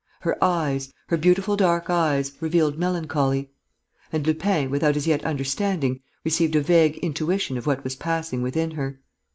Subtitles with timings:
[0.21, 3.51] Her eyes, her beautiful dark eyes, revealed melancholy.
[4.11, 8.71] And Lupin, without as yet understanding, received a vague intuition of what was passing within
[8.71, 8.99] her.